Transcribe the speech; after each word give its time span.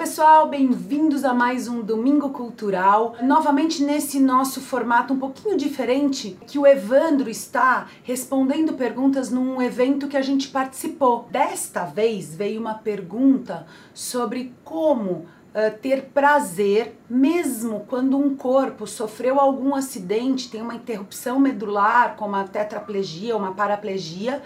Pessoal, 0.00 0.48
bem-vindos 0.48 1.26
a 1.26 1.34
mais 1.34 1.68
um 1.68 1.82
Domingo 1.82 2.30
Cultural. 2.30 3.16
Novamente 3.20 3.84
nesse 3.84 4.18
nosso 4.18 4.58
formato 4.58 5.12
um 5.12 5.18
pouquinho 5.18 5.58
diferente, 5.58 6.38
que 6.46 6.58
o 6.58 6.66
Evandro 6.66 7.28
está 7.28 7.86
respondendo 8.02 8.72
perguntas 8.72 9.30
num 9.30 9.60
evento 9.60 10.08
que 10.08 10.16
a 10.16 10.22
gente 10.22 10.48
participou. 10.48 11.28
Desta 11.30 11.84
vez 11.84 12.34
veio 12.34 12.62
uma 12.62 12.76
pergunta 12.76 13.66
sobre 13.92 14.54
como 14.64 15.10
uh, 15.10 15.78
ter 15.82 16.06
prazer 16.14 16.98
mesmo 17.06 17.84
quando 17.86 18.16
um 18.16 18.34
corpo 18.34 18.86
sofreu 18.86 19.38
algum 19.38 19.74
acidente, 19.74 20.48
tem 20.48 20.62
uma 20.62 20.76
interrupção 20.76 21.38
medular, 21.38 22.16
como 22.16 22.36
a 22.36 22.44
tetraplegia, 22.44 23.36
uma 23.36 23.52
paraplegia. 23.52 24.42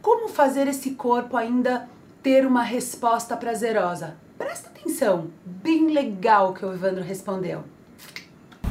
Como 0.00 0.28
fazer 0.28 0.68
esse 0.68 0.92
corpo 0.92 1.36
ainda 1.36 1.88
ter 2.22 2.46
uma 2.46 2.62
resposta 2.62 3.36
prazerosa? 3.36 4.16
Presta 4.38 4.71
atenção, 4.82 5.28
bem 5.62 5.92
legal 5.92 6.52
que 6.52 6.66
o 6.66 6.72
Evandro 6.72 7.02
respondeu. 7.02 7.62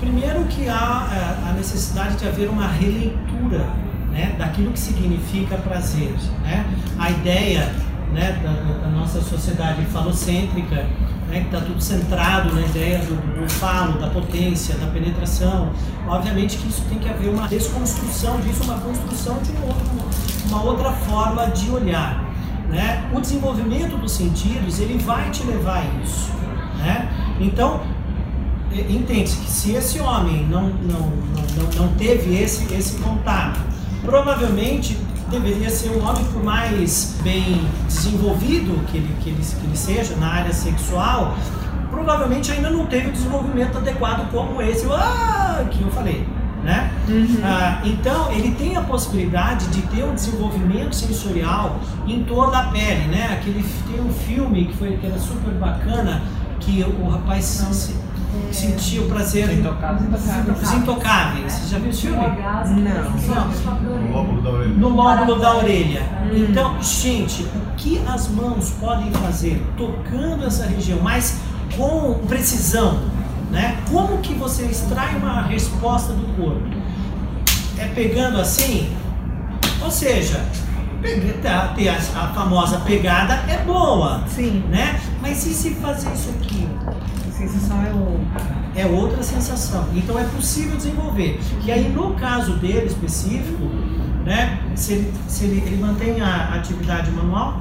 Primeiro 0.00 0.44
que 0.46 0.68
há 0.68 1.08
é, 1.12 1.50
a 1.50 1.52
necessidade 1.52 2.16
de 2.16 2.26
haver 2.26 2.48
uma 2.48 2.66
releitura 2.66 3.66
né, 4.10 4.34
daquilo 4.36 4.72
que 4.72 4.80
significa 4.80 5.56
prazer. 5.58 6.12
Né? 6.42 6.66
A 6.98 7.10
ideia 7.10 7.72
né, 8.12 8.40
da, 8.42 8.82
da 8.82 8.88
nossa 8.88 9.20
sociedade 9.20 9.84
falocêntrica, 9.86 10.86
né, 11.28 11.40
que 11.40 11.54
está 11.54 11.60
tudo 11.60 11.80
centrado 11.80 12.52
na 12.54 12.62
ideia 12.62 12.98
do, 13.00 13.40
do 13.40 13.48
falo, 13.48 14.00
da 14.00 14.08
potência, 14.08 14.74
da 14.78 14.86
penetração. 14.86 15.70
Obviamente 16.08 16.56
que 16.56 16.68
isso 16.68 16.82
tem 16.88 16.98
que 16.98 17.08
haver 17.08 17.28
uma 17.28 17.46
desconstrução 17.46 18.40
disso, 18.40 18.64
uma 18.64 18.80
construção 18.80 19.38
de 19.42 19.52
um 19.52 19.66
outro, 19.66 20.48
uma 20.48 20.62
outra 20.62 20.92
forma 20.92 21.46
de 21.48 21.70
olhar 21.70 22.29
né? 22.70 23.10
O 23.12 23.20
desenvolvimento 23.20 23.96
dos 23.96 24.12
sentidos 24.12 24.78
ele 24.80 24.98
vai 24.98 25.30
te 25.30 25.42
levar 25.42 25.78
a 25.78 26.02
isso, 26.02 26.30
né? 26.78 27.08
Então 27.40 27.80
entende-se 28.72 29.36
que 29.38 29.50
se 29.50 29.72
esse 29.72 29.98
homem 29.98 30.46
não, 30.46 30.68
não, 30.68 31.10
não, 31.56 31.86
não 31.86 31.88
teve 31.94 32.40
esse, 32.40 32.72
esse 32.72 32.98
contato, 32.98 33.58
provavelmente 34.02 34.96
deveria 35.28 35.70
ser 35.70 35.90
um 35.90 36.08
homem 36.08 36.24
por 36.24 36.42
mais 36.42 37.16
bem 37.22 37.60
desenvolvido 37.86 38.84
que 38.86 38.96
ele, 38.96 39.16
que 39.20 39.30
ele, 39.30 39.42
que 39.42 39.66
ele 39.66 39.76
seja 39.76 40.16
na 40.16 40.28
área 40.28 40.52
sexual, 40.52 41.36
provavelmente 41.90 42.50
ainda 42.52 42.70
não 42.70 42.86
teve 42.86 43.08
o 43.08 43.12
desenvolvimento 43.12 43.78
adequado 43.78 44.30
como 44.30 44.62
esse 44.62 44.86
ah, 44.92 45.64
que 45.70 45.82
né? 45.82 45.89
Uhum. 47.10 47.40
Ah, 47.42 47.80
então 47.84 48.30
ele 48.30 48.52
tem 48.52 48.76
a 48.76 48.82
possibilidade 48.82 49.66
de 49.68 49.82
ter 49.82 50.04
um 50.04 50.14
desenvolvimento 50.14 50.94
sensorial 50.94 51.80
em 52.06 52.22
toda 52.24 52.58
a 52.58 52.62
pele, 52.68 53.08
né? 53.08 53.30
Aquele 53.32 53.64
tem 53.90 54.00
um 54.00 54.12
filme 54.12 54.66
que 54.66 54.76
foi 54.76 54.96
que 54.96 55.06
era 55.06 55.18
super 55.18 55.52
bacana 55.54 56.22
que 56.60 56.84
o 56.84 57.08
rapaz 57.08 57.44
se, 57.44 57.94
é. 58.48 58.52
sentiu 58.52 59.08
prazer 59.08 59.48
Os 59.48 59.58
Intocáveis. 59.58 60.62
Os 60.62 60.72
Intocáveis. 60.72 61.52
Você 61.52 61.68
já 61.68 61.78
viu 61.78 61.90
esse 61.90 62.02
filme? 62.02 62.16
Não. 62.18 63.98
No 63.98 64.12
lóbulo 64.12 64.42
da 64.42 64.50
orelha. 64.50 64.74
No 64.74 64.88
lóbulo 64.88 65.38
da 65.40 65.56
orelha. 65.56 66.02
Então, 66.32 66.82
gente, 66.82 67.42
o 67.42 67.74
que 67.76 68.00
as 68.06 68.28
mãos 68.28 68.70
podem 68.78 69.10
fazer 69.12 69.60
tocando 69.76 70.44
essa 70.46 70.66
região, 70.66 71.00
mas 71.02 71.40
com 71.76 72.14
precisão, 72.26 73.00
né? 73.50 73.78
Como 73.90 74.18
que 74.18 74.34
você 74.34 74.64
extrai 74.64 75.16
uma 75.16 75.42
resposta 75.42 76.12
do 76.12 76.26
corpo? 76.36 76.79
É 77.80 77.88
pegando 77.94 78.38
assim? 78.38 78.94
Ou 79.82 79.90
seja, 79.90 80.44
tá, 81.42 81.68
ter 81.68 81.88
a, 81.88 81.96
a, 81.96 82.28
famosa 82.34 82.78
pegada 82.80 83.32
é 83.50 83.64
boa. 83.64 84.22
Sim. 84.28 84.62
Né? 84.68 85.00
Mas 85.22 85.46
e 85.46 85.54
se 85.54 85.70
fazer 85.76 86.12
isso 86.12 86.28
aqui? 86.38 86.68
A 87.26 87.32
sensação 87.32 87.82
é 87.82 87.90
outra. 87.90 88.60
É 88.76 88.86
outra 88.86 89.22
sensação. 89.22 89.88
Então 89.94 90.18
é 90.18 90.24
possível 90.24 90.76
desenvolver. 90.76 91.40
E 91.64 91.72
aí, 91.72 91.88
no 91.88 92.12
caso 92.16 92.52
dele 92.56 92.86
específico, 92.86 93.64
né? 94.26 94.60
Se 94.74 94.92
ele, 94.92 95.14
se 95.26 95.44
ele, 95.44 95.62
ele 95.66 95.76
mantém 95.80 96.20
a 96.20 96.54
atividade 96.56 97.10
manual? 97.10 97.58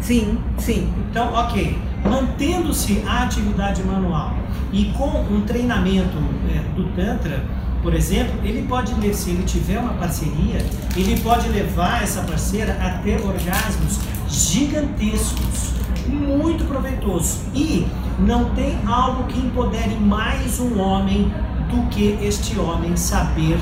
Sim, 0.00 0.38
sim. 0.56 0.92
Então, 1.10 1.32
ok. 1.34 1.76
Mantendo-se 2.04 3.02
a 3.04 3.24
atividade 3.24 3.82
manual 3.82 4.32
e 4.72 4.84
com 4.96 5.08
um 5.08 5.40
treinamento 5.40 6.16
é, 6.48 6.60
do 6.76 6.84
Tantra, 6.94 7.44
por 7.82 7.94
exemplo, 7.94 8.34
ele 8.44 8.66
pode, 8.66 8.92
se 9.14 9.30
ele 9.30 9.44
tiver 9.44 9.78
uma 9.78 9.94
parceria, 9.94 10.64
ele 10.96 11.20
pode 11.20 11.48
levar 11.48 12.02
essa 12.02 12.22
parceira 12.22 12.76
a 12.80 13.02
ter 13.02 13.20
orgasmos 13.20 14.00
gigantescos, 14.28 15.72
muito 16.06 16.64
proveitosos. 16.64 17.40
E 17.54 17.86
não 18.18 18.50
tem 18.54 18.78
algo 18.86 19.24
que 19.24 19.38
empodere 19.38 19.94
mais 19.94 20.58
um 20.58 20.80
homem 20.80 21.32
do 21.70 21.88
que 21.88 22.18
este 22.20 22.58
homem 22.58 22.96
saber 22.96 23.58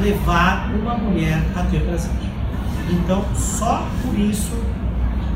levar 0.00 0.72
uma 0.74 0.96
mulher 0.96 1.42
a 1.54 1.62
ter 1.64 1.80
prazer. 1.82 2.10
Então, 2.90 3.24
só 3.34 3.86
por 4.02 4.18
isso 4.18 4.52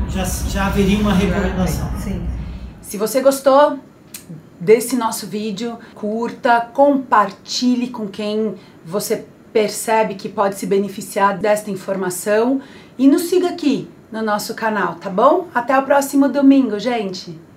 já, 0.09 0.23
já 0.23 0.67
haveria 0.67 0.99
uma 0.99 1.13
recomendação. 1.13 1.89
Sim. 1.99 2.25
Se 2.81 2.97
você 2.97 3.21
gostou, 3.21 3.79
desse 4.61 4.95
nosso 4.95 5.25
vídeo, 5.25 5.79
curta, 5.95 6.61
compartilhe 6.71 7.89
com 7.89 8.07
quem 8.07 8.55
você 8.85 9.25
percebe 9.51 10.15
que 10.15 10.29
pode 10.29 10.55
se 10.55 10.67
beneficiar 10.67 11.37
desta 11.37 11.71
informação 11.71 12.61
e 12.97 13.07
nos 13.07 13.23
siga 13.23 13.49
aqui 13.49 13.89
no 14.11 14.21
nosso 14.21 14.53
canal, 14.53 14.95
tá 14.95 15.09
bom? 15.09 15.47
Até 15.53 15.77
o 15.77 15.83
próximo 15.83 16.29
domingo, 16.29 16.79
gente! 16.79 17.50